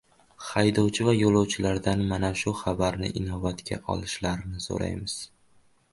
[0.43, 5.21] Haydovchi va yo‘lovchilardan mana shu xabarni inobatga olishlarini so‘raymiz.